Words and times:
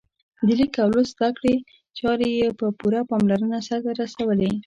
د 0.45 0.47
لیک 0.59 0.73
او 0.83 0.89
لوست 0.95 1.13
زده 1.17 1.29
کړې 1.37 1.55
چارې 1.97 2.27
یې 2.39 2.47
په 2.59 2.65
پوره 2.79 3.01
پاملرنه 3.09 3.57
سرته 3.67 3.91
رسولې. 4.01 4.51